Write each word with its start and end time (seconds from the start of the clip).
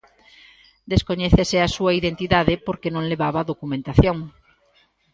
Descoñécese 0.93 1.57
a 1.61 1.71
súa 1.75 1.91
identidade, 1.99 2.53
porque 2.65 2.93
non 2.95 3.09
levaba 3.11 3.47
documentación. 3.51 4.17